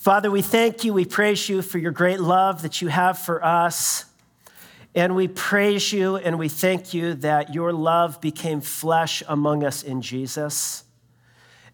[0.00, 3.44] Father, we thank you, we praise you for your great love that you have for
[3.44, 4.06] us.
[4.94, 9.82] And we praise you and we thank you that your love became flesh among us
[9.82, 10.84] in Jesus.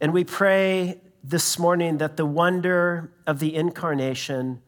[0.01, 4.61] And we pray this morning that the wonder of the incarnation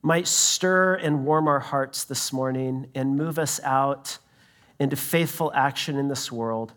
[0.00, 4.18] might stir and warm our hearts this morning and move us out
[4.78, 6.74] into faithful action in this world.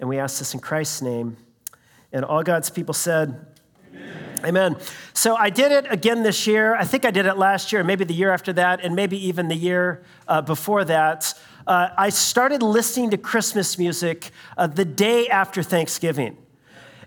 [0.00, 1.36] And we ask this in Christ's name.
[2.12, 3.53] And all God's people said,
[4.44, 4.76] Amen.
[5.14, 6.74] So I did it again this year.
[6.74, 9.48] I think I did it last year, maybe the year after that, and maybe even
[9.48, 11.32] the year uh, before that.
[11.66, 16.36] Uh, I started listening to Christmas music uh, the day after Thanksgiving.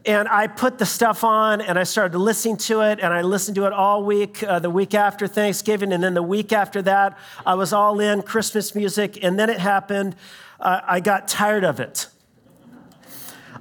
[0.04, 3.56] And I put the stuff on and I started listening to it, and I listened
[3.56, 7.18] to it all week, uh, the week after Thanksgiving, and then the week after that,
[7.46, 9.22] I was all in Christmas music.
[9.22, 10.16] And then it happened,
[10.60, 12.08] uh, I got tired of it.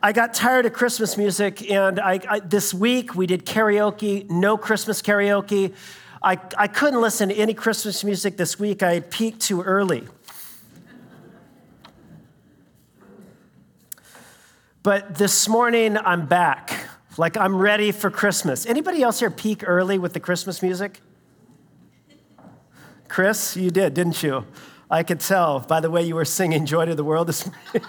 [0.03, 4.57] I got tired of Christmas music, and I, I, this week we did karaoke, no
[4.57, 5.75] Christmas karaoke.
[6.23, 8.83] I, I couldn't listen to any Christmas music this week.
[8.83, 10.07] I had peaked too early.
[14.83, 16.89] But this morning I'm back.
[17.17, 18.67] Like I'm ready for Christmas.
[18.67, 21.01] Anybody else here peak early with the Christmas music?
[23.09, 24.45] Chris, you did, didn't you?
[24.91, 27.89] I could tell by the way you were singing Joy to the World this morning.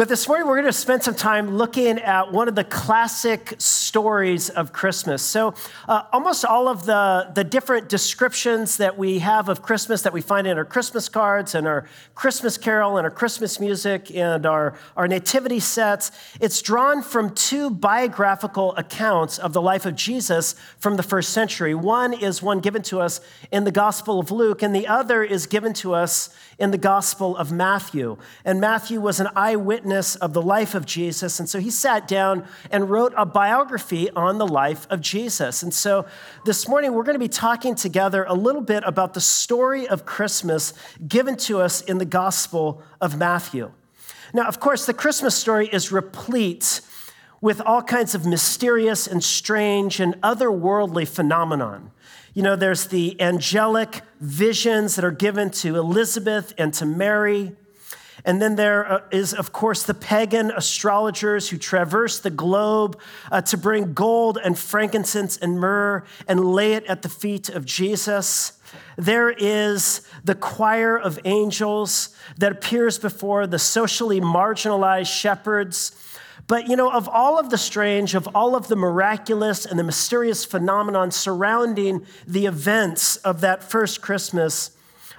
[0.00, 3.54] But this morning, we're going to spend some time looking at one of the classic
[3.58, 5.20] stories of Christmas.
[5.20, 5.52] So,
[5.86, 10.22] uh, almost all of the, the different descriptions that we have of Christmas that we
[10.22, 14.72] find in our Christmas cards and our Christmas carol and our Christmas music and our,
[14.96, 20.96] our nativity sets, it's drawn from two biographical accounts of the life of Jesus from
[20.96, 21.74] the first century.
[21.74, 23.20] One is one given to us
[23.52, 27.36] in the Gospel of Luke, and the other is given to us in the Gospel
[27.36, 28.16] of Matthew.
[28.46, 31.40] And Matthew was an eyewitness of the life of Jesus.
[31.40, 35.62] And so he sat down and wrote a biography on the life of Jesus.
[35.62, 36.06] And so
[36.44, 40.06] this morning we're going to be talking together a little bit about the story of
[40.06, 40.72] Christmas
[41.06, 43.72] given to us in the Gospel of Matthew.
[44.32, 46.80] Now, of course, the Christmas story is replete
[47.40, 51.90] with all kinds of mysterious and strange and otherworldly phenomenon.
[52.34, 57.56] You know, there's the angelic visions that are given to Elizabeth and to Mary.
[58.24, 59.00] And then there uh,
[59.38, 62.98] of course, the pagan astrologers who traverse the globe
[63.30, 67.64] uh, to bring gold and frankincense and myrrh and lay it at the feet of
[67.64, 68.58] Jesus.
[68.96, 75.92] There is the choir of angels that appears before the socially marginalized shepherds
[76.50, 79.84] but, you know, of all of the strange, of all of the miraculous and the
[79.84, 84.72] mysterious phenomenon surrounding the events of that first Christmas,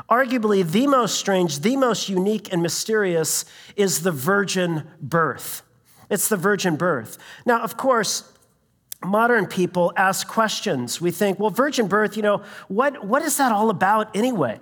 [0.09, 3.45] arguably the most strange, the most unique and mysterious
[3.75, 5.63] is the virgin birth.
[6.09, 7.17] It's the virgin birth.
[7.45, 8.31] Now, of course,
[9.03, 11.00] modern people ask questions.
[11.00, 14.59] We think, well, virgin birth, you know, what, what is that all about anyway?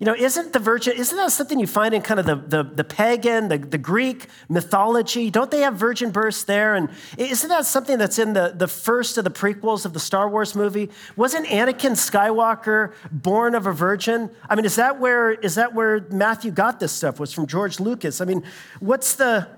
[0.00, 2.62] You know, isn't the virgin, isn't that something you find in kind of the, the,
[2.62, 5.30] the pagan, the, the Greek mythology?
[5.30, 6.74] Don't they have virgin births there?
[6.74, 6.88] And
[7.18, 10.54] isn't that something that's in the, the first of the prequels of the Star Wars
[10.54, 10.88] movie?
[11.16, 14.30] Wasn't Anakin Skywalker born of a virgin?
[14.48, 17.20] I mean, is that where, is that where Matthew got this stuff?
[17.20, 18.22] Was from George Lucas?
[18.22, 18.42] I mean,
[18.80, 19.48] what's the,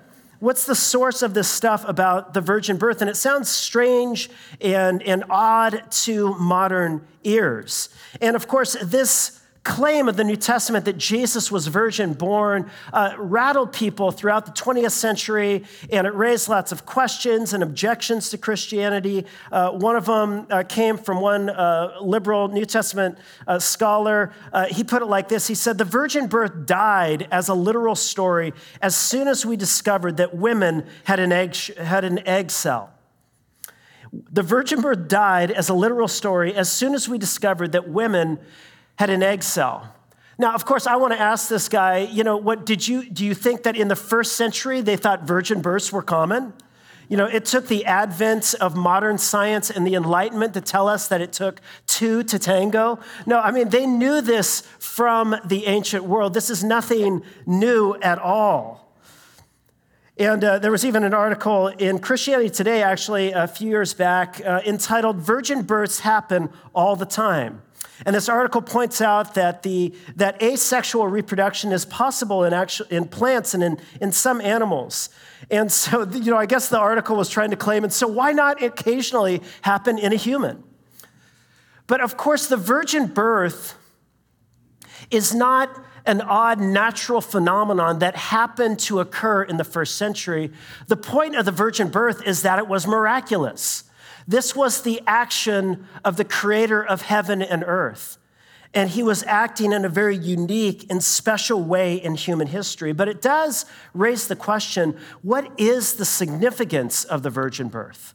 [0.41, 3.01] what's the source of this stuff about the virgin birth?
[3.01, 4.29] And it sounds strange
[4.61, 7.91] and, and odd to modern ears.
[8.21, 13.15] And of course, this claim of the New Testament that Jesus was virgin born uh,
[13.17, 18.39] rattled people throughout the 20th century, and it raised lots of questions and objections to
[18.39, 19.25] Christianity.
[19.53, 24.33] Uh, one of them uh, came from one uh, liberal New Testament uh, scholar.
[24.53, 27.95] Uh, he put it like this He said, The virgin birth died as a literal
[27.95, 32.93] story as soon as we discovered that women had an egg, had an egg cell.
[34.13, 38.39] The virgin birth died as a literal story as soon as we discovered that women
[38.97, 39.95] had an egg cell.
[40.39, 43.25] Now, of course, I want to ask this guy, you know, what did you do
[43.25, 46.53] you think that in the first century they thought virgin births were common?
[47.09, 51.09] You know, it took the advent of modern science and the Enlightenment to tell us
[51.09, 53.01] that it took two to tango.
[53.27, 56.33] No, I mean, they knew this from the ancient world.
[56.33, 58.97] This is nothing new at all.
[60.17, 64.41] And uh, there was even an article in Christianity Today, actually, a few years back,
[64.45, 67.63] uh, entitled Virgin Births Happen All the Time.
[68.05, 73.07] And this article points out that, the, that asexual reproduction is possible in, actual, in
[73.07, 75.09] plants and in, in some animals.
[75.51, 78.33] And so, you know, I guess the article was trying to claim, and so why
[78.33, 80.63] not occasionally happen in a human?
[81.87, 83.75] But of course, the virgin birth
[85.11, 90.51] is not an odd natural phenomenon that happened to occur in the first century.
[90.89, 93.85] The point of the virgin birth is that it was miraculous.
[94.27, 98.19] This was the action of the creator of heaven and earth.
[98.75, 102.93] And he was acting in a very unique and special way in human history.
[102.93, 108.15] But it does raise the question what is the significance of the virgin birth?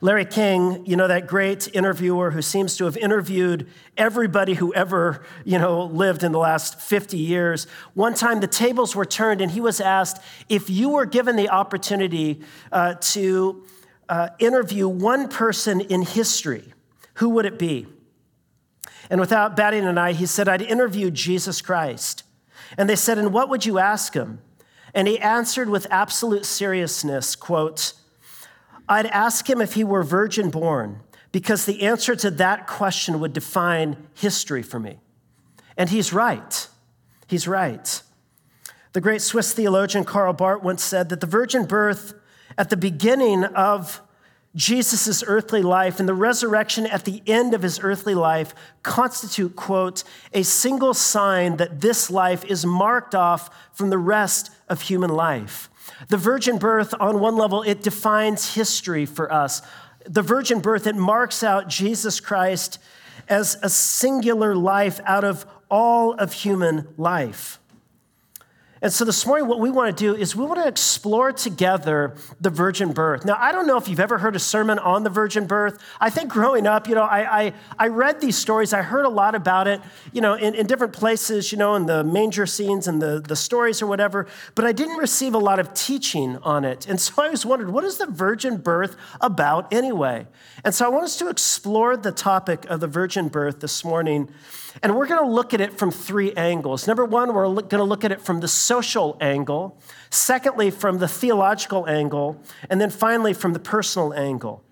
[0.00, 5.24] Larry King, you know, that great interviewer who seems to have interviewed everybody who ever,
[5.44, 7.66] you know, lived in the last 50 years.
[7.94, 11.48] One time the tables were turned and he was asked if you were given the
[11.48, 13.64] opportunity uh, to
[14.08, 16.72] uh, interview one person in history,
[17.14, 17.86] who would it be?
[19.10, 22.24] And without batting an eye, he said, I'd interview Jesus Christ.
[22.76, 24.40] And they said, And what would you ask him?
[24.94, 27.92] And he answered with absolute seriousness, quote,
[28.88, 31.00] I'd ask him if he were virgin born,
[31.30, 34.98] because the answer to that question would define history for me.
[35.76, 36.66] And he's right.
[37.26, 38.02] He's right.
[38.94, 42.14] The great Swiss theologian Karl Barth once said that the virgin birth
[42.58, 44.02] at the beginning of
[44.56, 50.02] Jesus' earthly life and the resurrection at the end of his earthly life constitute, quote,
[50.32, 55.70] a single sign that this life is marked off from the rest of human life.
[56.08, 59.62] The virgin birth, on one level, it defines history for us.
[60.04, 62.78] The virgin birth, it marks out Jesus Christ
[63.28, 67.60] as a singular life out of all of human life.
[68.80, 72.14] And so this morning, what we want to do is we want to explore together
[72.40, 73.24] the virgin birth.
[73.24, 75.82] Now, I don't know if you've ever heard a sermon on the virgin birth.
[76.00, 79.08] I think growing up, you know, I, I, I read these stories, I heard a
[79.08, 79.80] lot about it,
[80.12, 83.36] you know, in, in different places, you know, in the manger scenes and the, the
[83.36, 86.86] stories or whatever, but I didn't receive a lot of teaching on it.
[86.88, 90.26] And so I always wondered, what is the virgin birth about anyway?
[90.64, 94.28] And so I want us to explore the topic of the virgin birth this morning.
[94.82, 96.86] And we're going to look at it from three angles.
[96.86, 99.80] Number one, we're going to look at it from the social angle.
[100.10, 102.40] Secondly, from the theological angle.
[102.68, 104.62] And then finally, from the personal angle.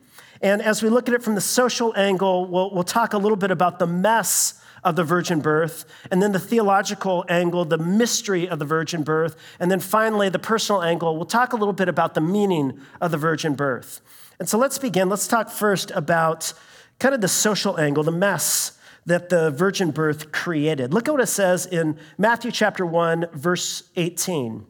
[0.43, 3.37] And as we look at it from the social angle, we'll, we'll talk a little
[3.37, 8.49] bit about the mess of the virgin birth, and then the theological angle, the mystery
[8.49, 11.89] of the virgin birth, and then finally, the personal angle, we'll talk a little bit
[11.89, 14.01] about the meaning of the virgin birth.
[14.39, 15.09] And so let's begin.
[15.09, 16.53] Let's talk first about
[17.01, 18.76] kind of the social angle, the mess
[19.07, 20.93] that the virgin birth created.
[20.93, 24.67] Look at what it says in Matthew chapter 1, verse 18.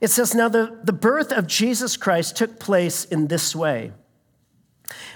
[0.00, 3.92] It says, Now the, the birth of Jesus Christ took place in this way.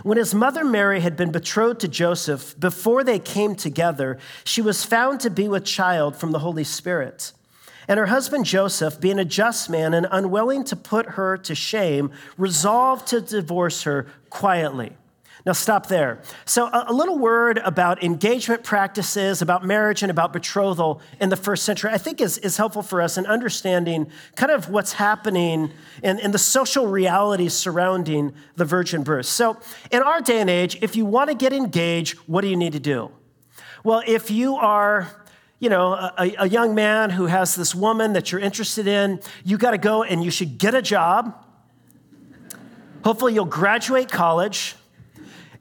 [0.02, 4.84] When his mother Mary had been betrothed to Joseph, before they came together, she was
[4.84, 7.32] found to be with child from the Holy Spirit.
[7.88, 12.12] And her husband Joseph, being a just man and unwilling to put her to shame,
[12.38, 14.96] resolved to divorce her quietly.
[15.46, 16.22] Now, stop there.
[16.46, 21.64] So, a, little word about engagement practices, about marriage, and about betrothal in the first
[21.64, 25.70] century, I think is, is helpful for us in understanding kind of what's happening
[26.02, 29.26] in, in the social realities surrounding the virgin birth.
[29.26, 29.58] So,
[29.90, 32.72] in our day and age, if you want to get engaged, what do you need
[32.72, 33.10] to do?
[33.82, 35.10] Well, if you are
[35.60, 39.56] you know, a, a, young man who has this woman that you're interested in, you
[39.56, 41.42] got to go and you should get a job.
[43.04, 44.74] Hopefully, you'll graduate college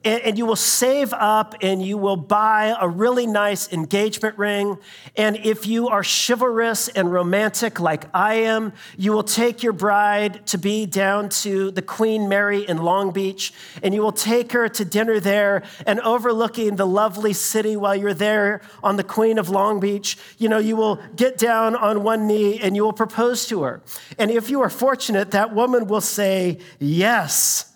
[0.04, 4.78] and, and you will save up and you will buy a really nice engagement ring.
[5.16, 10.46] And if you are chivalrous and romantic like I am, you will take your bride
[10.48, 14.68] to be down to the Queen Mary in Long Beach, and you will take her
[14.70, 19.50] to dinner there and overlooking the lovely city while you're there on the Queen of
[19.50, 20.18] Long Beach.
[20.38, 23.82] You know, you will get down on one knee and you will propose to her.
[24.18, 27.73] And if you are fortunate, that woman will say, Yes.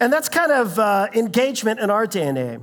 [0.00, 2.60] And that's kind of uh, engagement in our day and age.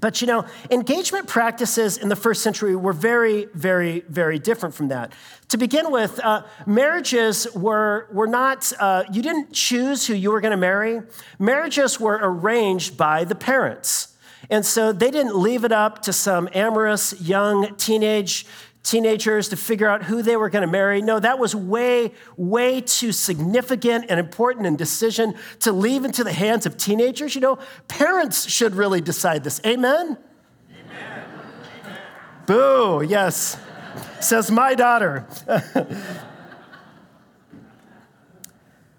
[0.00, 4.88] But you know, engagement practices in the first century were very, very, very different from
[4.88, 5.12] that.
[5.48, 10.40] To begin with, uh, marriages were, were not, uh, you didn't choose who you were
[10.40, 11.02] going to marry.
[11.38, 14.16] Marriages were arranged by the parents.
[14.50, 18.46] And so they didn't leave it up to some amorous young teenage
[18.86, 21.02] teenagers to figure out who they were going to marry.
[21.02, 26.32] No, that was way, way too significant and important and decision to leave into the
[26.32, 27.34] hands of teenagers.
[27.34, 29.60] You know, parents should really decide this.
[29.66, 30.16] Amen?
[30.70, 31.26] Amen.
[32.46, 33.58] Boo, yes,
[34.20, 35.26] says my daughter.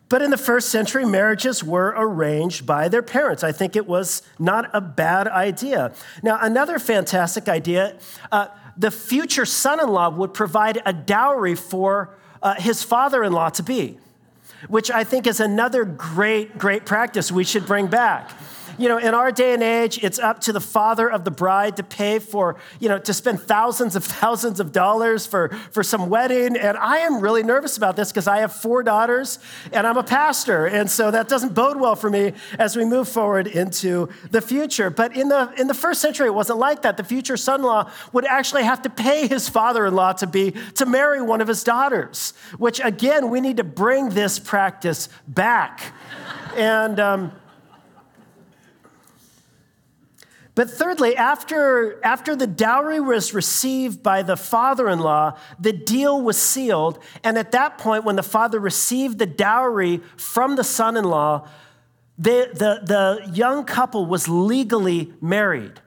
[0.10, 3.44] But in the first century, marriages were arranged by their parents.
[3.44, 5.92] I think it was not a bad idea.
[6.24, 7.98] Now, another fantastic idea
[8.32, 13.34] uh, the future son in law would provide a dowry for uh, his father in
[13.34, 13.98] law to be,
[14.68, 18.32] which I think is another great, great practice we should bring back.
[18.78, 21.78] You know, in our day and age, it's up to the father of the bride
[21.78, 26.10] to pay for, you know, to spend thousands of thousands of dollars for, for some
[26.10, 26.56] wedding.
[26.56, 29.40] And I am really nervous about this because I have four daughters
[29.72, 30.68] and I'm a pastor.
[30.68, 34.90] And so that doesn't bode well for me as we move forward into the future.
[34.90, 36.98] But in the, in the first century, it wasn't like that.
[36.98, 40.28] The future son in law would actually have to pay his father in law to
[40.28, 45.10] be, to marry one of his daughters, which again, we need to bring this practice
[45.28, 45.94] back.
[46.56, 47.32] and, um,
[50.58, 56.20] but thirdly, after, after the dowry was received by the father in law, the deal
[56.20, 56.98] was sealed.
[57.24, 61.48] And at that point, when the father received the dowry from the son in law,
[62.18, 65.80] the, the, the young couple was legally married.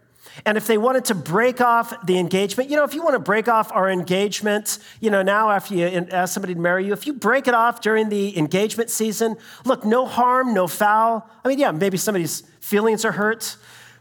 [0.47, 3.19] And if they wanted to break off the engagement, you know, if you want to
[3.19, 7.09] break off our engagement, you know, now after you ask somebody to marry you, if
[7.09, 11.29] you break it off during the engagement season, look, no harm, no foul.
[11.45, 13.57] I mean, yeah, maybe somebody's feelings are hurt,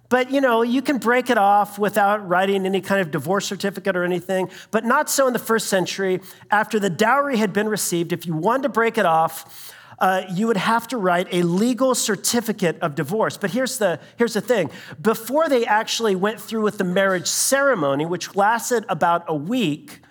[0.09, 3.95] but you know, you can break it off without writing any kind of divorce certificate
[3.95, 6.19] or anything, but not so in the first century.
[6.51, 10.47] After the dowry had been received, if you wanted to break it off, uh, you
[10.47, 13.37] would have to write a legal certificate of divorce.
[13.37, 18.05] But here's the, here's the thing before they actually went through with the marriage ceremony,
[18.05, 20.01] which lasted about a week,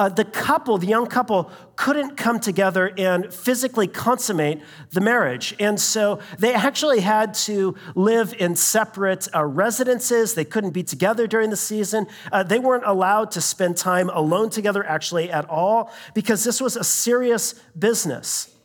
[0.00, 5.54] uh, the couple, the young couple, couldn't come together and physically consummate the marriage.
[5.60, 10.32] And so they actually had to live in separate uh, residences.
[10.32, 12.06] They couldn't be together during the season.
[12.32, 16.76] Uh, they weren't allowed to spend time alone together, actually, at all, because this was
[16.76, 18.56] a serious business.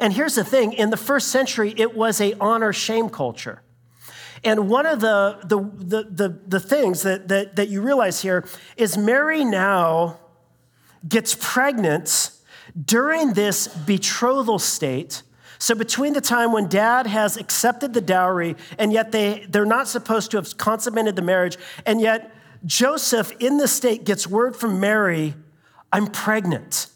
[0.00, 3.60] And here's the thing in the first century, it was a honor shame culture.
[4.44, 8.44] And one of the, the, the, the, the things that, that, that you realize here
[8.78, 10.18] is Mary now
[11.08, 12.30] gets pregnant
[12.84, 15.22] during this betrothal state.
[15.58, 19.88] So, between the time when dad has accepted the dowry and yet they, they're not
[19.88, 21.56] supposed to have consummated the marriage,
[21.86, 25.34] and yet Joseph in the state gets word from Mary,
[25.92, 26.86] I'm pregnant.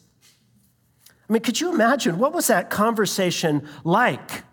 [1.29, 4.45] I mean, could you imagine what was that conversation like?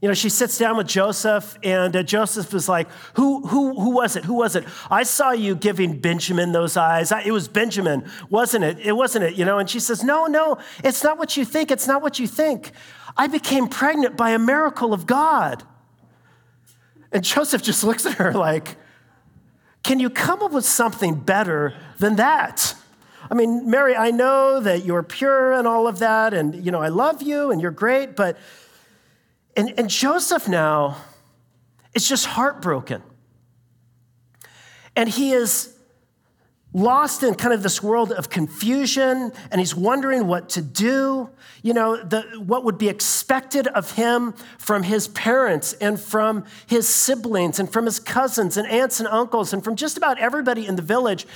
[0.00, 3.90] You know, she sits down with Joseph, and uh, Joseph is like, who, who, who
[3.90, 4.24] was it?
[4.24, 4.64] Who was it?
[4.90, 7.10] I saw you giving Benjamin those eyes.
[7.10, 8.78] I, it was Benjamin, wasn't it?
[8.78, 9.58] It wasn't it, you know?
[9.58, 11.72] And she says, No, no, it's not what you think.
[11.72, 12.70] It's not what you think.
[13.16, 15.64] I became pregnant by a miracle of God.
[17.10, 18.76] And Joseph just looks at her like,
[19.82, 22.76] Can you come up with something better than that?
[23.28, 26.80] I mean, Mary, I know that you're pure and all of that, and, you know,
[26.80, 28.38] I love you and you're great, but
[29.56, 30.96] and, and Joseph now
[31.94, 33.02] is just heartbroken.
[34.94, 35.74] And he is
[36.72, 41.30] lost in kind of this world of confusion and he's wondering what to do.
[41.62, 46.88] You know the, what would be expected of him from his parents and from his
[46.88, 50.76] siblings and from his cousins and aunts and uncles and from just about everybody in
[50.76, 51.26] the village.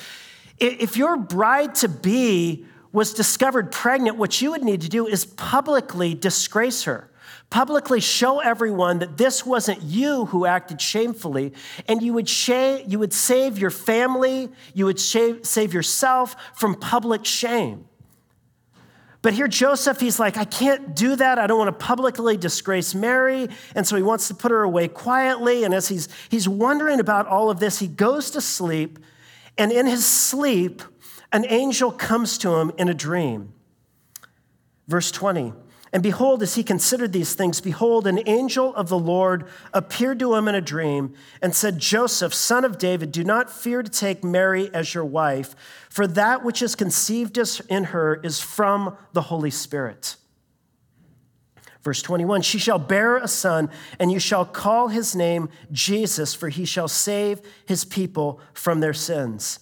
[0.59, 5.25] If your bride to be was discovered pregnant what you would need to do is
[5.25, 7.09] publicly disgrace her
[7.53, 11.53] publicly show everyone that this wasn't you who acted shamefully,
[11.87, 17.85] and you would, you would save your family, you would save yourself from public shame.
[19.21, 21.39] But here, Joseph, he's like, I can't do that.
[21.39, 23.49] I don't want to publicly disgrace Mary.
[23.77, 25.63] And so he wants to put her away quietly.
[25.63, 28.99] And as he's, he's wondering about all of this, he goes to sleep.
[29.59, 30.83] And in his sleep,
[31.33, 33.53] an angel comes to him in a dream.
[34.89, 35.53] Verse 20
[35.93, 40.35] and behold, as he considered these things, behold, an angel of the Lord appeared to
[40.35, 44.25] him in a dream and said, Joseph, son of David, do not fear to take
[44.25, 45.55] Mary as your wife,
[45.91, 50.17] for that which is conceived in her is from the Holy Spirit.
[51.83, 53.69] Verse 21 She shall bear a son,
[53.99, 58.95] and you shall call his name Jesus, for he shall save his people from their
[58.95, 59.59] sins.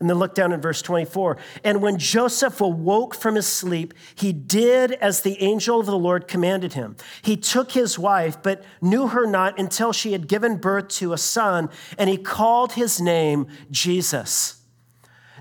[0.00, 1.38] And then look down in verse 24.
[1.62, 6.28] And when Joseph awoke from his sleep, he did as the angel of the Lord
[6.28, 6.96] commanded him.
[7.22, 11.18] He took his wife, but knew her not until she had given birth to a
[11.18, 14.60] son, and he called his name Jesus.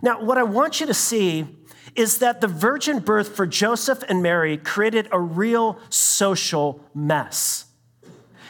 [0.02, 1.48] Now, what I want you to see
[1.96, 7.66] is that the virgin birth for Joseph and Mary created a real social mess.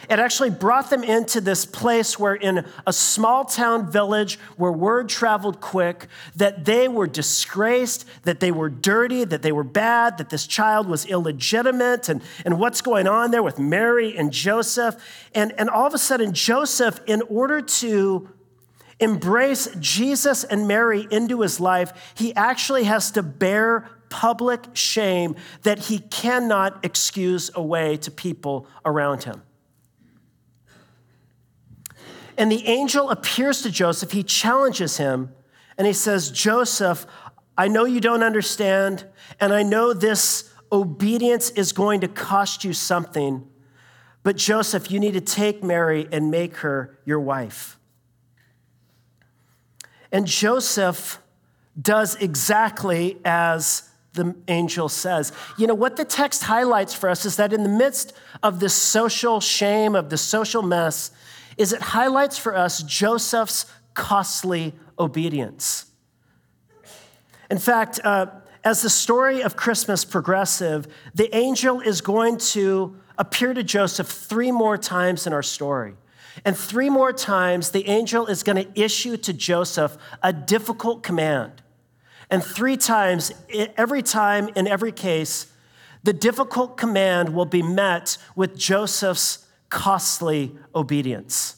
[0.08, 5.08] It actually brought them into this place where, in a small town village where word
[5.08, 10.30] traveled quick, that they were disgraced, that they were dirty, that they were bad, that
[10.30, 14.96] this child was illegitimate, and, and what's going on there with Mary and Joseph.
[15.34, 18.28] And, and all of a sudden, Joseph, in order to
[19.00, 25.78] embrace Jesus and Mary into his life, he actually has to bear public shame that
[25.78, 29.42] he cannot excuse away to people around him.
[32.36, 34.12] And the angel appears to Joseph.
[34.12, 35.32] He challenges him
[35.78, 37.06] and he says, Joseph,
[37.56, 39.04] I know you don't understand,
[39.40, 43.46] and I know this obedience is going to cost you something.
[44.22, 47.78] But Joseph, you need to take Mary and make her your wife.
[50.10, 51.20] And Joseph
[51.80, 55.32] does exactly as the angel says.
[55.58, 58.12] You know, what the text highlights for us is that in the midst
[58.42, 61.10] of this social shame, of the social mess,
[61.56, 65.86] is it highlights for us Joseph's costly obedience.
[67.50, 68.26] In fact, uh,
[68.64, 74.50] as the story of Christmas progresses, the angel is going to appear to Joseph three
[74.50, 75.94] more times in our story.
[76.44, 81.62] And three more times, the angel is going to issue to Joseph a difficult command.
[82.30, 83.32] And three times,
[83.76, 85.52] every time in every case,
[86.02, 89.43] the difficult command will be met with Joseph's
[89.74, 91.56] costly obedience.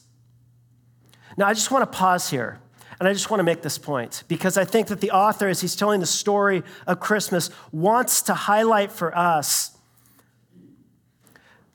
[1.37, 2.59] Now, I just want to pause here.
[2.99, 5.61] And I just want to make this point because I think that the author, as
[5.61, 9.77] he's telling the story of Christmas, wants to highlight for us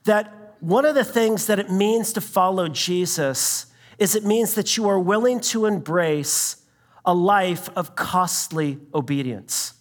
[0.02, 3.66] that one of the things that it means to follow Jesus
[3.98, 6.56] is it means that you are willing to embrace
[7.04, 9.74] a life of costly obedience.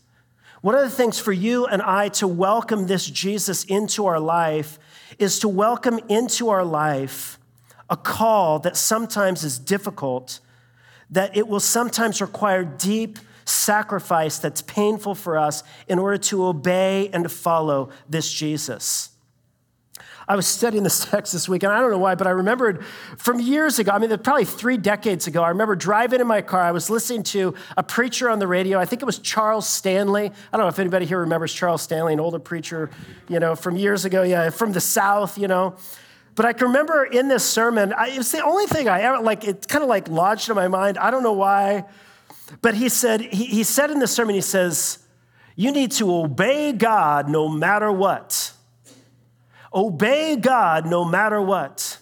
[0.61, 4.77] One of the things for you and I to welcome this Jesus into our life
[5.19, 7.39] is to welcome into our life
[7.89, 10.39] a call that sometimes is difficult,
[11.09, 17.09] that it will sometimes require deep sacrifice that's painful for us in order to obey
[17.11, 19.10] and to follow this Jesus.
[20.27, 22.83] I was studying this text this week, and I don't know why, but I remembered
[23.17, 26.61] from years ago, I mean, probably three decades ago, I remember driving in my car.
[26.61, 28.79] I was listening to a preacher on the radio.
[28.79, 30.25] I think it was Charles Stanley.
[30.25, 32.89] I don't know if anybody here remembers Charles Stanley, an older preacher,
[33.27, 35.75] you know, from years ago, yeah, from the South, you know.
[36.35, 39.43] But I can remember in this sermon, I, it's the only thing I ever, like,
[39.43, 40.97] it kind of like lodged in my mind.
[40.97, 41.85] I don't know why.
[42.61, 44.99] But he said, he, he said in the sermon, he says,
[45.55, 48.53] you need to obey God no matter what.
[49.73, 51.97] Obey God no matter what.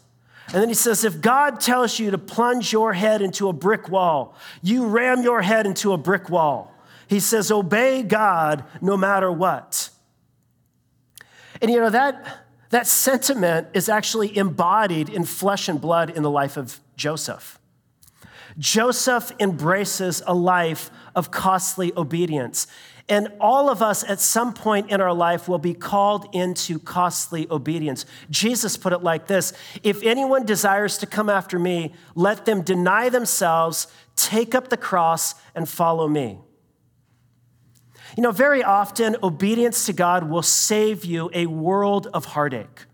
[0.48, 3.90] And then he says, if God tells you to plunge your head into a brick
[3.90, 6.74] wall, you ram your head into a brick wall.
[7.08, 9.90] He says, obey God no matter what.
[11.62, 16.32] And you know, that, that sentiment is actually embodied in flesh and blood in the
[16.32, 17.60] life of Joseph.
[18.58, 22.66] Joseph embraces a life of costly obedience.
[23.10, 27.48] And all of us at some point in our life will be called into costly
[27.50, 28.06] obedience.
[28.30, 29.52] Jesus put it like this
[29.84, 35.34] If anyone desires to come after me, let them deny themselves, take up the cross,
[35.56, 36.40] and follow me.
[38.16, 42.86] You know, very often, obedience to God will save you a world of heartache.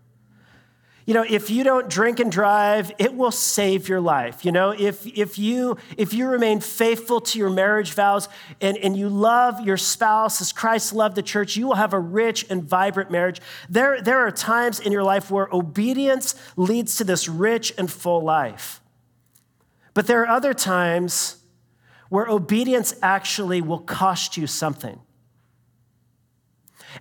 [1.06, 4.44] You know, if you don't drink and drive, it will save your life.
[4.44, 8.28] You know, if, if, you, if you remain faithful to your marriage vows
[8.60, 12.00] and, and you love your spouse as Christ loved the church, you will have a
[12.00, 13.40] rich and vibrant marriage.
[13.70, 18.22] There, there are times in your life where obedience leads to this rich and full
[18.22, 18.80] life.
[19.94, 21.36] But there are other times
[22.08, 24.98] where obedience actually will cost you something.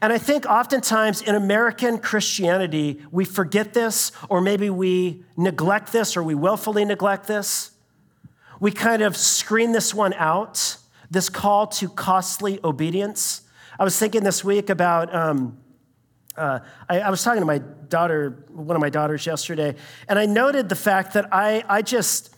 [0.02, 6.18] And I think oftentimes in American Christianity, we forget this, or maybe we neglect this,
[6.18, 7.72] or we willfully neglect this.
[8.60, 10.78] We kind of screen this one out,
[11.10, 13.42] this call to costly obedience.
[13.80, 15.58] I was thinking this week about, um,
[16.38, 19.76] uh, I, I, was talking to my daughter, one of my daughters yesterday,
[20.08, 22.34] and I noted the fact that I, I just,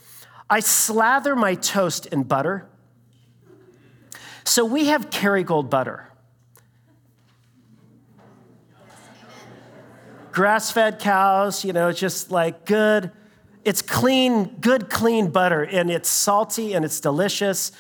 [0.50, 2.68] I slather my toast in butter.
[4.44, 6.07] So we have Kerrygold butter.
[10.38, 13.10] Grass fed cows, you know, just like good.
[13.66, 17.72] It's clean, good, clean butter, and it's salty and it's delicious.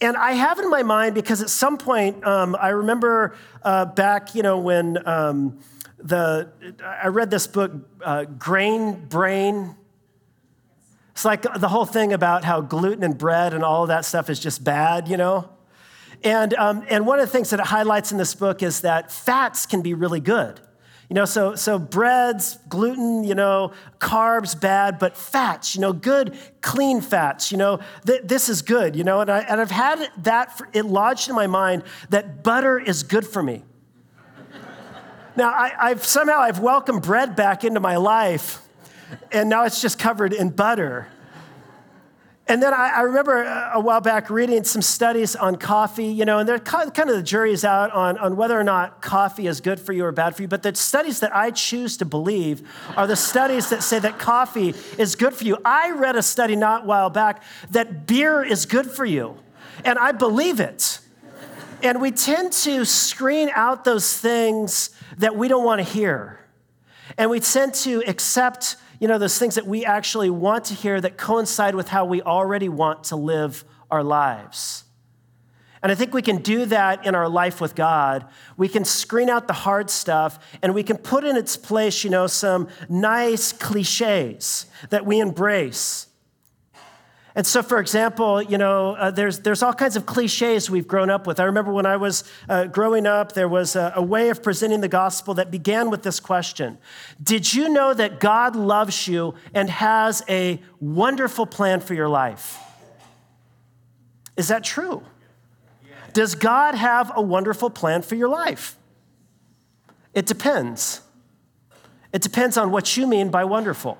[0.00, 4.36] And I have in my mind because at some point, um, I remember uh, back,
[4.36, 5.58] you know, when um,
[5.98, 6.52] the
[6.84, 7.72] I read this book,
[8.04, 9.74] uh, Grain Brain.
[11.14, 14.30] It's like the whole thing about how gluten and bread and all of that stuff
[14.30, 15.50] is just bad, you know.
[16.22, 19.10] And um, and one of the things that it highlights in this book is that
[19.10, 20.60] fats can be really good.
[21.10, 26.36] You know, so, so breads, gluten, you know, carbs, bad, but fats, you know, good,
[26.62, 30.08] clean fats, you know, th- this is good, you know, and, I, and I've had
[30.22, 33.64] that, for, it lodged in my mind that butter is good for me.
[35.36, 38.62] now, I, have somehow I've welcomed bread back into my life,
[39.30, 41.08] and now it's just covered in butter.
[42.46, 46.26] And then I, I, remember uh, a while back reading some studies on coffee, you
[46.26, 49.46] know, and they're kind of the jury is out on, on whether or not coffee
[49.46, 50.48] is good for you or bad for you.
[50.48, 54.74] But the studies that I choose to believe are the studies that say that coffee
[54.98, 55.56] is good for you.
[55.64, 59.38] I read a study not a while back that beer is good for you,
[59.82, 61.00] and I believe it.
[61.82, 66.40] And we tend to screen out those things that we don't want to hear.
[67.16, 71.00] And we tend to accept you know, those things that we actually want to hear
[71.00, 74.84] that coincide with how we already want to live our lives.
[75.82, 78.26] And I think we can do that in our life with God.
[78.56, 82.08] We can screen out the hard stuff and we can put in its place, you
[82.08, 86.06] know, some nice cliches that we embrace.
[87.36, 91.10] And so, for example, you know, uh, there's, there's all kinds of cliches we've grown
[91.10, 91.40] up with.
[91.40, 94.80] I remember when I was uh, growing up, there was a, a way of presenting
[94.80, 96.78] the gospel that began with this question
[97.20, 102.58] Did you know that God loves you and has a wonderful plan for your life?
[104.36, 105.02] Is that true?
[106.12, 108.76] Does God have a wonderful plan for your life?
[110.12, 111.00] It depends.
[112.12, 113.98] It depends on what you mean by wonderful.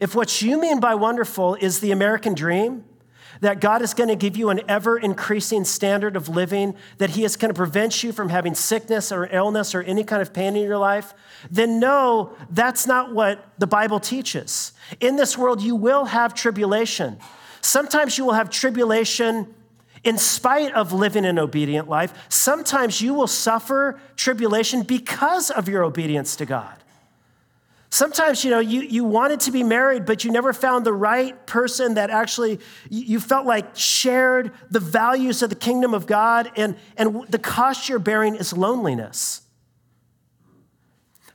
[0.00, 2.84] If what you mean by wonderful is the American dream,
[3.40, 7.24] that God is going to give you an ever increasing standard of living, that He
[7.24, 10.56] is going to prevent you from having sickness or illness or any kind of pain
[10.56, 11.14] in your life,
[11.50, 14.72] then no, that's not what the Bible teaches.
[15.00, 17.18] In this world, you will have tribulation.
[17.60, 19.52] Sometimes you will have tribulation
[20.04, 22.26] in spite of living an obedient life.
[22.28, 26.83] Sometimes you will suffer tribulation because of your obedience to God.
[27.94, 31.46] Sometimes, you know, you, you wanted to be married, but you never found the right
[31.46, 32.58] person that actually
[32.90, 37.88] you felt like shared the values of the kingdom of God, and, and the cost
[37.88, 39.42] you're bearing is loneliness.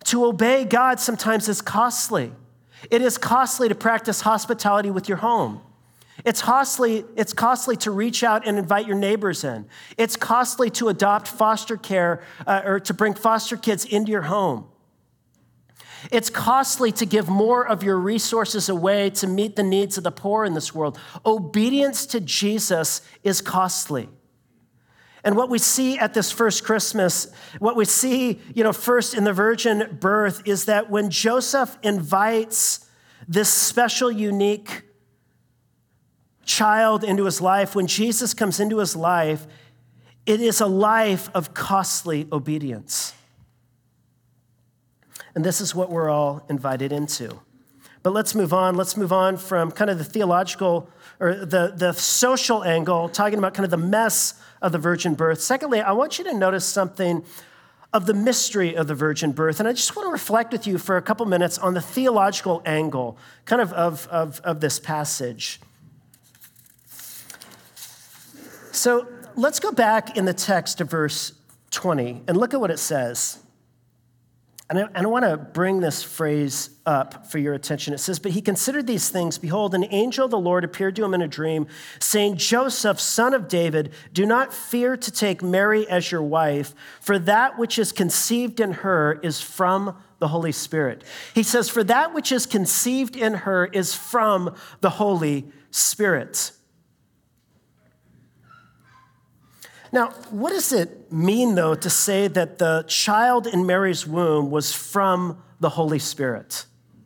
[0.08, 2.34] To obey God sometimes is costly.
[2.91, 5.62] It is costly to practice hospitality with your home.
[6.26, 9.65] It's costly, it's costly to reach out and invite your neighbors in.
[9.98, 14.65] It's costly to adopt foster care uh, or to bring foster kids into your home.
[16.12, 20.12] It's costly to give more of your resources away to meet the needs of the
[20.12, 20.98] poor in this world.
[21.26, 24.10] Obedience to Jesus is costly.
[25.24, 29.26] And what we see at this first Christmas, what we see, you know, first in
[29.26, 32.90] the virgin birth is that when Joseph invites
[33.28, 34.84] this special, unique
[36.46, 39.46] child into his life, when Jesus comes into his life,
[40.26, 43.14] it is a life of costly obedience.
[45.36, 47.39] And this is what we're all invited into.
[48.02, 48.76] But let's move on.
[48.76, 50.89] Let's move on from kind of the theological
[51.20, 55.42] or the, the social angle, talking about kind of the mess of the virgin birth.
[55.42, 57.26] Secondly, I want you to notice something
[57.92, 59.60] of the mystery of the virgin birth.
[59.60, 62.62] And I just want to reflect with you for a couple minutes on the theological
[62.65, 65.60] angle, kind of, of, of, of this passage.
[68.72, 71.34] So let's go back in the text to verse
[71.72, 73.39] 20 and look at what it says.
[74.69, 77.93] And I, I want to bring this phrase up for your attention.
[77.93, 79.38] It says, But he considered these things.
[79.38, 81.67] Behold, an angel of the Lord appeared to him in a dream,
[81.99, 87.17] saying, Joseph, son of David, do not fear to take Mary as your wife, for
[87.19, 91.03] that which is conceived in her is from the Holy Spirit.
[91.34, 96.51] He says, For that which is conceived in her is from the Holy Spirit.
[99.91, 104.71] Now, what does it mean, though, to say that the child in Mary's womb was
[104.71, 106.65] from the Holy Spirit?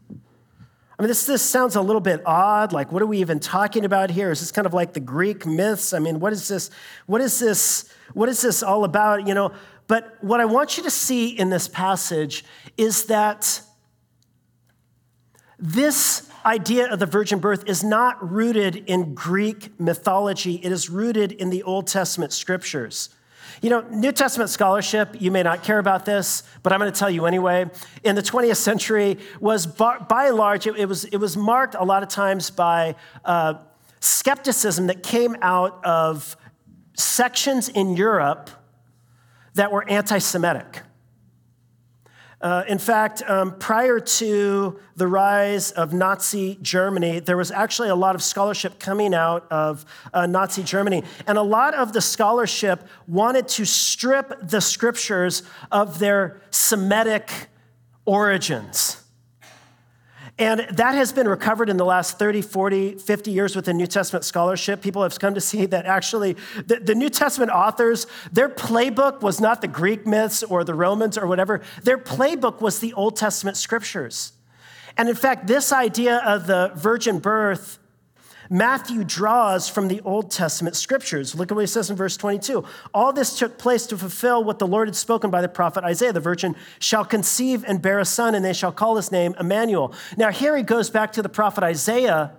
[0.10, 2.72] I mean, this, this sounds a little bit odd.
[2.72, 4.32] Like, what are we even talking about here?
[4.32, 5.94] Is this kind of like the Greek myths?
[5.94, 6.70] I mean, what is this?
[7.08, 7.90] What is this?
[8.14, 9.28] What is this all about?
[9.28, 9.54] You know,
[9.88, 12.46] but what I want you to see in this passage
[12.78, 13.62] is that
[15.64, 21.32] this idea of the virgin birth is not rooted in Greek mythology, it is rooted
[21.32, 23.10] in the Old Testament scriptures.
[23.62, 27.00] You know, New Testament scholarship, you may not care about this, but I'm going to
[27.00, 27.72] tell you anyway.
[28.04, 32.04] In the 20th century, was by and large, it, was, it was marked a lot
[32.04, 33.54] of times by uh,
[34.02, 36.36] skepticism that came out of
[36.98, 38.50] sections in Europe
[39.54, 40.82] that were anti Semitic.
[42.44, 47.96] Uh, in fact, um, prior to the rise of Nazi Germany, there was actually a
[47.96, 51.04] lot of scholarship coming out of uh, Nazi Germany.
[51.26, 57.32] And a lot of the scholarship wanted to strip the scriptures of their Semitic
[58.06, 59.03] origins.
[60.40, 63.86] And that has been recovered in the last 30, 40, 50 years with the New
[63.86, 64.82] Testament scholarship.
[64.82, 69.40] People have come to see that actually the, the, New Testament authors, their playbook was
[69.40, 71.62] not the Greek myths or the Romans or whatever.
[71.84, 74.34] Their playbook was the Old Testament scriptures.
[74.98, 77.78] And in fact, this idea of the virgin birth
[78.50, 81.36] Matthew draws from the Old Testament scriptures.
[81.36, 82.64] Look at what he says in verse 22.
[82.94, 86.14] All this took place to fulfill what the Lord had spoken by the prophet Isaiah.
[86.14, 89.94] The virgin shall conceive and bear a son, and they shall call his name Emmanuel.
[90.18, 92.34] Now, here he goes back to the prophet Isaiah,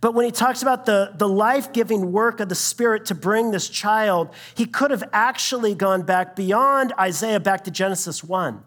[0.00, 3.50] but when he talks about the, the life giving work of the Spirit to bring
[3.50, 8.62] this child, he could have actually gone back beyond Isaiah, back to Genesis 1.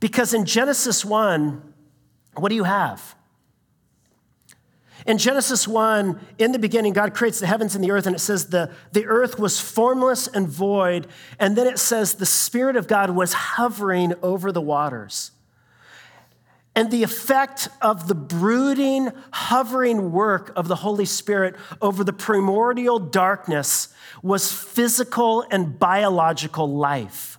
[0.00, 1.74] Because in Genesis 1,
[2.36, 3.14] what do you have?
[5.06, 8.20] In Genesis 1, in the beginning, God creates the heavens and the earth, and it
[8.20, 11.06] says the, the earth was formless and void.
[11.38, 15.32] And then it says the Spirit of God was hovering over the waters.
[16.74, 22.98] And the effect of the brooding, hovering work of the Holy Spirit over the primordial
[22.98, 23.88] darkness
[24.22, 27.38] was physical and biological life.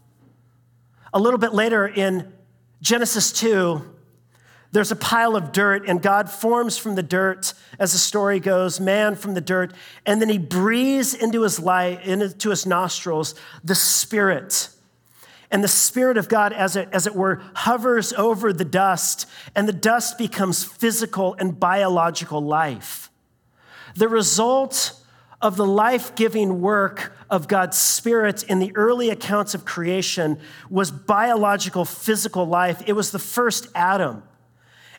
[1.13, 2.31] A little bit later in
[2.81, 3.94] Genesis 2,
[4.75, 8.77] there's a pile of dirt, and God forms from the dirt, as the story goes,
[8.77, 9.73] man from the dirt,
[10.05, 14.67] and then he breathes into his life, into his nostrils, the Spirit.
[15.49, 19.65] And the Spirit of God, as it, as it were, hovers over the dust, and
[19.65, 23.09] the dust becomes physical and biological life.
[23.95, 25.01] The result
[25.41, 30.37] of the life giving work of God's Spirit in the early accounts of creation
[30.69, 32.83] was biological, physical life.
[32.85, 34.23] It was the first Adam.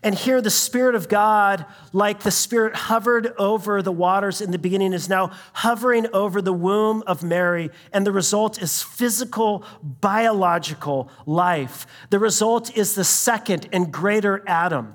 [0.07, 4.59] And here, the Spirit of God, like the Spirit hovered over the waters in the
[4.59, 7.71] beginning, is now hovering over the womb of Mary.
[7.92, 11.88] And the result is physical, biological life.
[12.11, 14.95] The result is the second and greater Adam,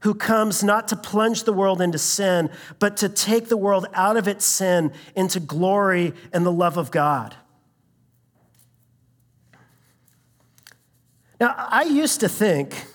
[0.00, 4.16] who comes not to plunge the world into sin, but to take the world out
[4.16, 7.36] of its sin into glory and the love of God.
[11.38, 12.86] Now, I used to think,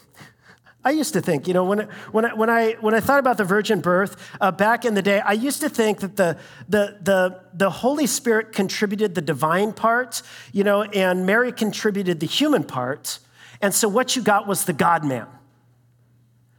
[0.85, 3.37] I used to think, you know, when, when, I, when, I, when I thought about
[3.37, 6.97] the virgin birth uh, back in the day, I used to think that the, the,
[7.01, 12.65] the, the Holy Spirit contributed the divine part, you know, and Mary contributed the human
[12.65, 13.19] part.
[13.61, 15.27] And so what you got was the God man.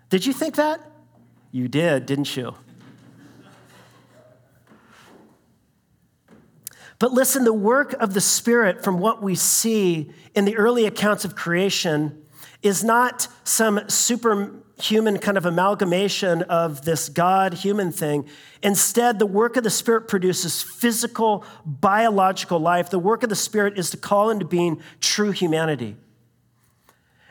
[0.09, 0.81] Did you think that?
[1.51, 2.55] You did, didn't you?
[6.99, 11.27] But listen, the work of the Spirit from what we see in the early accounts
[11.27, 12.24] of creation
[12.65, 18.27] is not some superhuman kind of amalgamation of this God human thing.
[18.63, 22.89] Instead, the work of the Spirit produces physical, biological life.
[22.89, 25.97] The work of the Spirit is to call into being true humanity.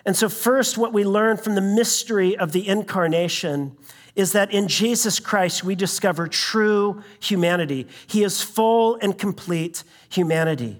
[0.05, 3.75] And so, first, what we learn from the mystery of the incarnation
[4.15, 7.87] is that in Jesus Christ we discover true humanity.
[8.05, 10.79] He is full and complete humanity.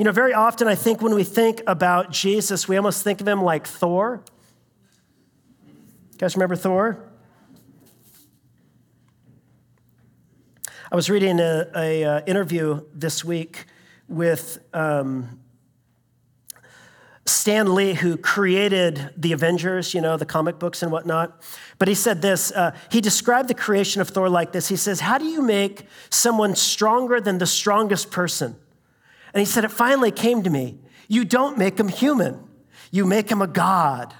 [0.00, 3.28] You know, very often I think when we think about Jesus, we almost think of
[3.28, 4.24] him like Thor.
[5.66, 7.04] You guys remember Thor?
[10.90, 13.66] I was reading an uh, interview this week
[14.08, 15.38] with um,
[17.26, 21.42] Stan Lee, who created the Avengers, you know, the comic books and whatnot.
[21.76, 24.66] But he said this uh, he described the creation of Thor like this.
[24.68, 28.56] He says, How do you make someone stronger than the strongest person?
[29.32, 30.78] And he said, It finally came to me.
[31.08, 32.48] You don't make him human,
[32.90, 34.14] you make him a god.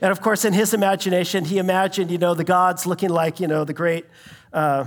[0.00, 3.46] And of course, in his imagination, he imagined, you know, the gods looking like, you
[3.46, 4.04] know, the great
[4.52, 4.86] uh,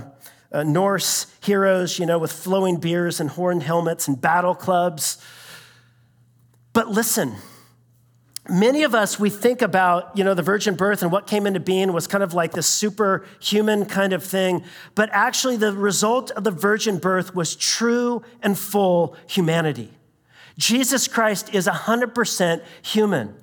[0.52, 5.18] uh, Norse heroes, you know, with flowing beards and horned helmets and battle clubs.
[6.72, 7.36] But listen,
[8.48, 11.60] many of us we think about you know the virgin birth and what came into
[11.60, 14.64] being was kind of like this superhuman kind of thing.
[14.94, 19.92] But actually the result of the virgin birth was true and full humanity.
[20.56, 23.34] Jesus christ is 100% human.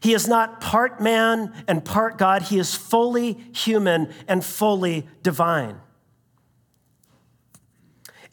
[0.00, 2.42] He is not part man and part god.
[2.42, 5.80] He is fully human and fully divine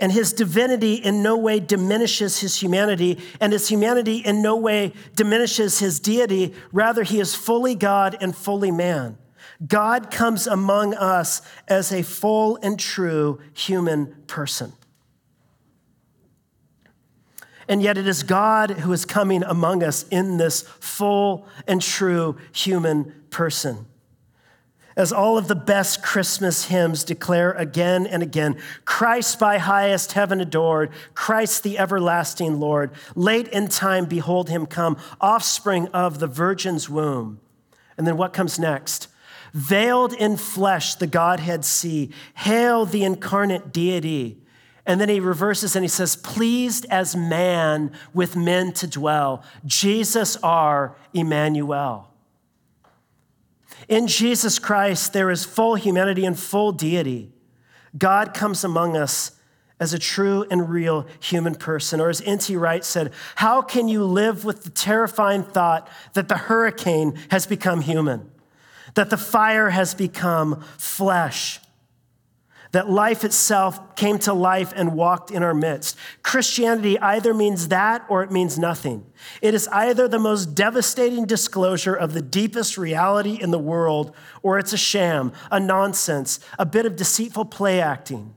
[0.02, 4.94] and his divinity in no way diminishes his humanity, and his humanity in no way
[5.16, 6.54] diminishes his deity.
[6.74, 9.18] Rather, he is fully God and fully man.
[9.66, 14.74] God comes among us as a full and true human person.
[17.68, 22.38] And yet, it is God who is coming among us in this full and true
[22.52, 23.86] human person
[24.96, 30.42] as all of the best Christmas hymns declare again and again Christ by highest heaven
[30.42, 32.92] adored, Christ the everlasting Lord.
[33.16, 37.40] Late in time, behold him come, offspring of the virgin's womb.
[37.98, 39.08] And then what comes next?
[39.54, 42.12] Veiled in flesh, the Godhead see.
[42.36, 44.38] Hail the incarnate deity.
[44.86, 50.38] And then he reverses and he says, Pleased as man with men to dwell, Jesus
[50.38, 52.11] our Emmanuel.
[53.88, 57.32] In Jesus Christ, there is full humanity and full deity.
[57.98, 59.32] God comes among us
[59.80, 62.00] as a true and real human person.
[62.00, 62.56] Or as N.T.
[62.56, 67.82] Wright said, how can you live with the terrifying thought that the hurricane has become
[67.82, 68.30] human,
[68.94, 71.60] that the fire has become flesh?
[72.72, 75.98] That life itself came to life and walked in our midst.
[76.24, 79.06] Christianity either means that or it means nothing.
[79.42, 84.58] It is either the most devastating disclosure of the deepest reality in the world, or
[84.58, 88.36] it's a sham, a nonsense, a bit of deceitful play acting.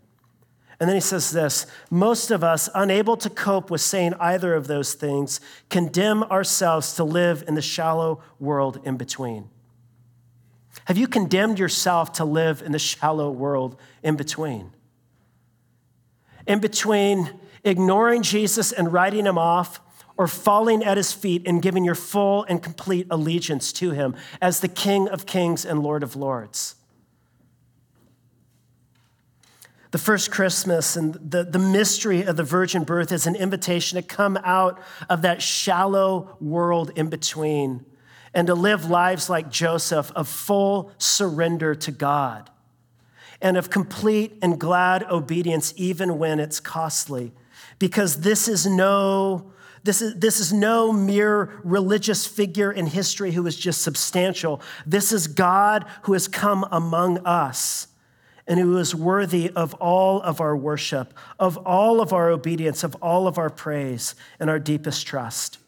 [0.80, 4.66] And then he says this most of us, unable to cope with saying either of
[4.66, 9.48] those things, condemn ourselves to live in the shallow world in between.
[10.86, 14.72] Have you condemned yourself to live in the shallow world in between?
[16.46, 17.30] In between
[17.64, 19.80] ignoring Jesus and writing him off,
[20.16, 24.60] or falling at his feet and giving your full and complete allegiance to him as
[24.60, 26.76] the King of kings and Lord of lords.
[29.90, 34.02] The first Christmas and the, the mystery of the virgin birth is an invitation to
[34.02, 37.84] come out of that shallow world in between
[38.34, 42.50] and to live lives like Joseph of full surrender to God
[43.40, 47.32] and of complete and glad obedience, even when it's costly.
[47.78, 49.50] Because this is no
[49.84, 54.62] this is, this is no mere religious figure in history who is just substantial.
[54.86, 57.88] This is God who has come among us
[58.46, 62.94] and who is worthy of all of our worship, of all of our obedience, of
[63.02, 65.58] all of our praise and our deepest trust.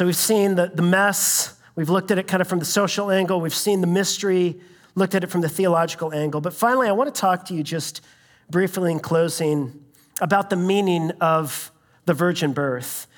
[0.00, 3.10] So we've seen the, the mess, we've looked at it kind of from the social
[3.10, 4.58] angle, we've seen the mystery,
[4.94, 6.40] looked at it from the theological angle.
[6.40, 8.00] But finally, I want to talk to you just
[8.48, 9.84] briefly in closing
[10.22, 11.70] about the meaning of
[12.06, 13.08] the virgin birth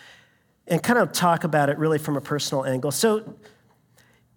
[0.66, 2.90] and kind of talk about it really from a personal angle.
[2.90, 3.32] So,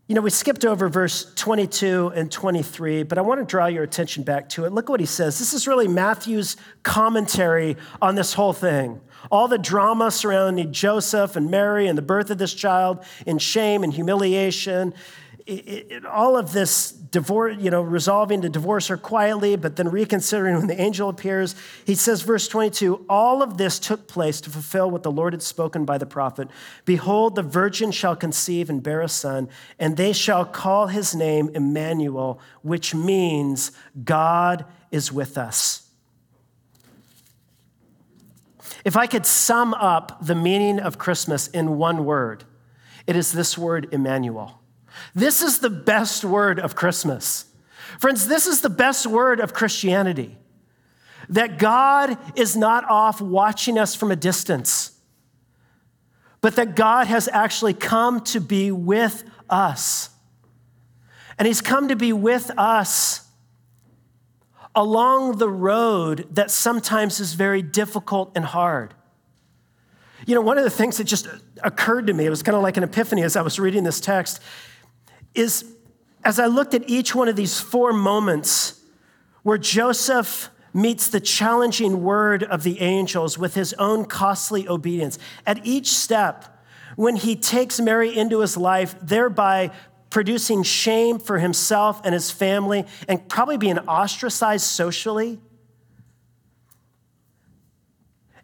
[0.07, 3.83] you know, we skipped over verse 22 and 23, but I want to draw your
[3.83, 4.71] attention back to it.
[4.71, 5.39] Look what he says.
[5.39, 9.01] This is really Matthew's commentary on this whole thing.
[9.31, 13.83] All the drama surrounding Joseph and Mary and the birth of this child in shame
[13.83, 14.93] and humiliation.
[15.45, 19.89] It, it, all of this divorce, you know, resolving to divorce her quietly, but then
[19.89, 21.53] reconsidering when the angel appears.
[21.86, 25.43] He says, verse 22 all of this took place to fulfill what the Lord had
[25.43, 26.49] spoken by the prophet
[26.84, 31.49] Behold, the virgin shall conceive and bear a son, and they shall call his name
[31.53, 33.71] Emmanuel, which means
[34.03, 35.88] God is with us.
[38.84, 42.45] If I could sum up the meaning of Christmas in one word,
[43.08, 44.60] it is this word, Emmanuel.
[45.13, 47.45] This is the best word of Christmas.
[47.99, 50.38] Friends, this is the best word of Christianity
[51.29, 54.91] that God is not off watching us from a distance,
[56.41, 60.10] but that God has actually come to be with us.
[61.38, 63.21] And He's come to be with us
[64.75, 68.93] along the road that sometimes is very difficult and hard.
[70.25, 71.27] You know, one of the things that just
[71.63, 73.99] occurred to me, it was kind of like an epiphany as I was reading this
[73.99, 74.41] text,
[75.35, 75.65] is
[76.23, 78.81] as I looked at each one of these four moments
[79.43, 85.65] where Joseph meets the challenging word of the angels with his own costly obedience, at
[85.65, 86.63] each step,
[86.95, 89.71] when he takes Mary into his life, thereby
[90.09, 95.39] producing shame for himself and his family, and probably being ostracized socially.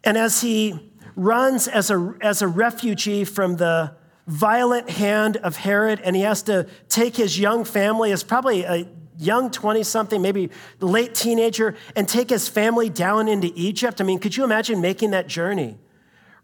[0.04, 3.94] And as he runs as a, as a refugee from the
[4.26, 8.86] violent hand of Herod, and he has to take his young family, as probably a
[9.18, 14.00] young 20 something, maybe late teenager, and take his family down into Egypt.
[14.00, 15.78] I mean, could you imagine making that journey?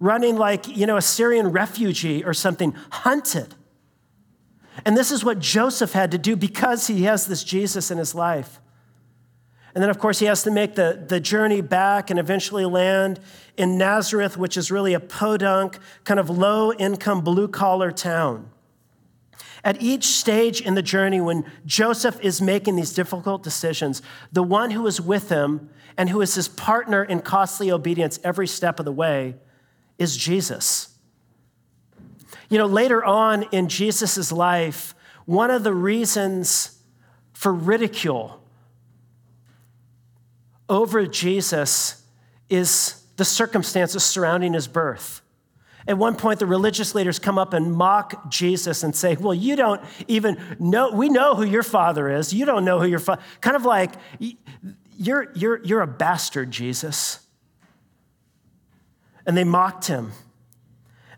[0.01, 3.55] Running like, you know, a Syrian refugee or something, hunted.
[4.85, 8.15] And this is what Joseph had to do because he has this Jesus in his
[8.15, 8.61] life.
[9.75, 13.21] And then, of course, he has to make the, the journey back and eventually land
[13.59, 18.51] in Nazareth, which is really a podunk, kind of low income, blue collar town.
[19.65, 24.01] At each stage in the journey, when Joseph is making these difficult decisions,
[24.33, 28.47] the one who is with him and who is his partner in costly obedience every
[28.47, 29.35] step of the way
[29.99, 30.97] is Jesus.
[32.49, 34.95] You know, later on in Jesus' life,
[35.27, 36.81] one of the reasons
[37.33, 38.43] for ridicule
[40.69, 42.05] over Jesus
[42.49, 45.21] is the circumstances surrounding his birth.
[45.89, 49.57] At one point, the religious leaders come up and mock Jesus and say, Well, you
[49.57, 52.33] don't even know, we know who your father is.
[52.33, 53.95] You don't know who your father, kind of like,
[54.97, 57.21] you're, you're, you're a bastard, Jesus.
[59.27, 60.13] And they mocked him.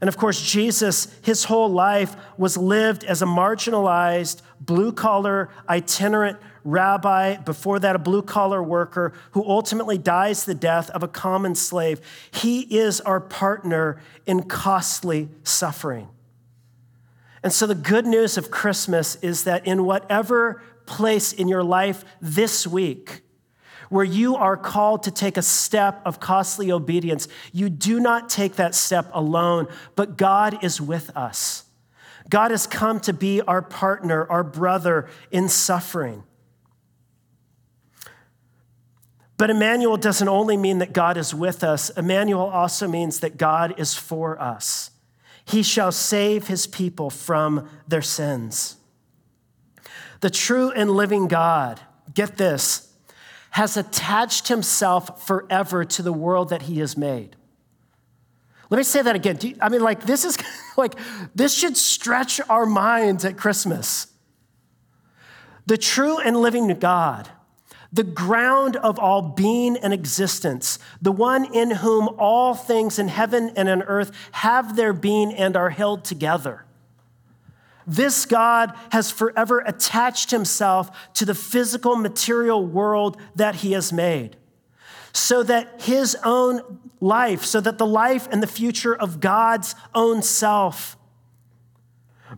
[0.00, 6.38] And of course, Jesus, his whole life was lived as a marginalized, blue collar, itinerant
[6.64, 11.54] rabbi, before that, a blue collar worker who ultimately dies the death of a common
[11.54, 12.00] slave.
[12.30, 16.08] He is our partner in costly suffering.
[17.42, 22.04] And so, the good news of Christmas is that in whatever place in your life
[22.20, 23.22] this week,
[23.88, 28.56] where you are called to take a step of costly obedience, you do not take
[28.56, 31.64] that step alone, but God is with us.
[32.28, 36.22] God has come to be our partner, our brother in suffering.
[39.40, 43.72] But Emmanuel doesn't only mean that God is with us, Emmanuel also means that God
[43.78, 44.90] is for us.
[45.46, 48.76] He shall save his people from their sins.
[50.20, 51.80] The true and living God,
[52.12, 52.92] get this,
[53.52, 57.34] has attached himself forever to the world that he has made.
[58.68, 59.38] Let me say that again.
[59.40, 60.36] You, I mean, like, this is
[60.76, 60.96] like,
[61.34, 64.08] this should stretch our minds at Christmas.
[65.64, 67.30] The true and living God,
[67.92, 73.52] the ground of all being and existence, the one in whom all things in heaven
[73.56, 76.64] and on earth have their being and are held together
[77.90, 84.36] this God has forever attached himself to the physical material world that he has made.
[85.12, 90.22] So that his own life, so that the life and the future of God's own
[90.22, 90.96] self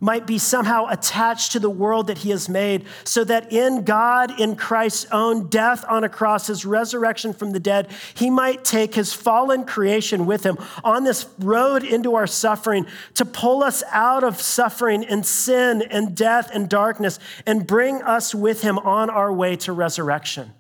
[0.01, 4.41] might be somehow attached to the world that he has made, so that in God,
[4.41, 8.95] in Christ's own death on a cross, his resurrection from the dead, he might take
[8.95, 14.25] his fallen creation with him on this road into our suffering to pull us out
[14.25, 19.33] of suffering and sin and death and darkness and bring us with him on our
[19.33, 20.53] way to resurrection.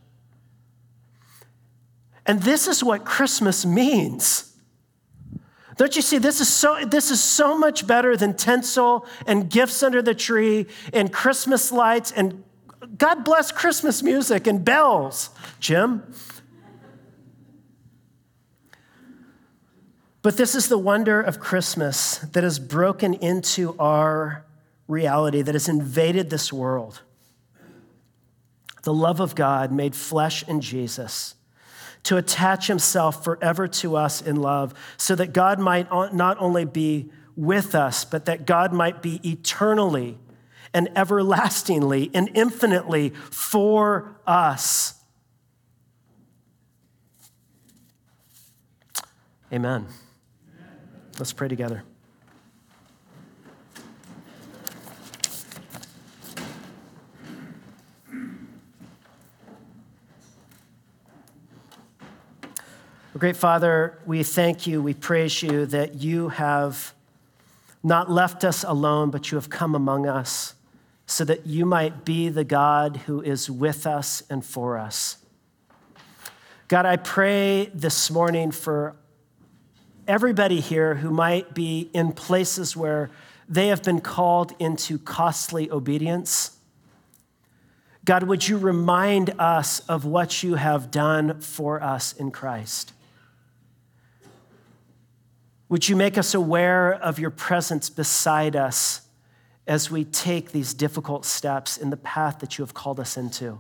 [2.27, 4.52] And this is what Christmas means.
[5.77, 9.83] Don't you see, this is so, this is so much better than tinsel and gifts
[9.83, 12.45] under the tree and Christmas lights and
[12.99, 16.03] God bless Christmas music and bells, Jim.
[20.21, 24.45] But this is the wonder of Christmas that has broken into our
[24.89, 27.03] reality, that has invaded this world.
[28.83, 31.35] The love of God made flesh in Jesus
[32.05, 37.11] to attach himself forever to us in love, so that God might not only be
[37.37, 40.19] with us, but that God might be eternally
[40.75, 44.95] and everlastingly and infinitely for us.
[49.53, 49.87] Amen.
[51.19, 51.85] Let's pray together.
[63.19, 66.95] Great Father, we thank you, we praise you that you have
[67.83, 70.55] not left us alone, but you have come among us
[71.05, 75.19] so that you might be the God who is with us and for us.
[76.69, 78.97] God, I pray this morning for
[80.09, 83.11] everybody here who might be in places where
[83.47, 86.57] they have been called into costly obedience.
[88.07, 92.95] God, would you remind us of what you have done for us in Christ?
[95.73, 99.09] Would you make us aware of your presence beside us
[99.67, 103.59] as we take these difficult steps in the path that you have called us into?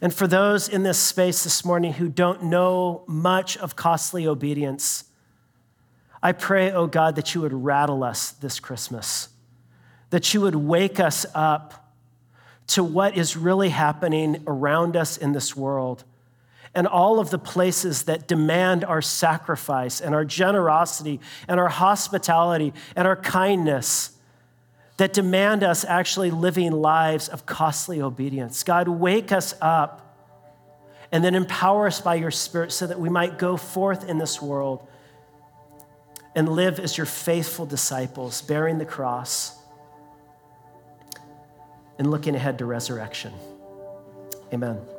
[0.00, 5.04] And for those in this space this morning who don't know much of costly obedience,
[6.20, 9.28] I pray, oh God, that you would rattle us this Christmas,
[10.10, 11.94] that you would wake us up
[12.66, 16.02] to what is really happening around us in this world
[16.74, 22.72] and all of the places that demand our sacrifice and our generosity and our hospitality
[22.96, 24.10] and our kindness
[24.96, 28.62] that demand us actually living lives of costly obedience.
[28.62, 30.00] God, wake us up
[31.10, 34.40] and then empower us by your Spirit so that we might go forth in this
[34.40, 34.86] world
[36.34, 39.56] and live as your faithful disciples, bearing the cross
[41.98, 43.32] and looking ahead to resurrection.
[44.52, 44.93] Amen.